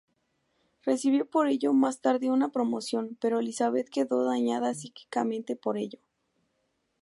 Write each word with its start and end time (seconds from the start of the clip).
Recibió 0.83 1.29
por 1.29 1.45
ello 1.47 1.73
más 1.73 2.01
tarde 2.01 2.31
una 2.31 2.49
promoción, 2.51 3.19
pero 3.21 3.37
Elizabeth 3.39 3.87
quedó 3.87 4.25
dañada 4.25 4.73
psíquicamente 4.73 5.55
por 5.55 5.77
ello. 5.77 5.99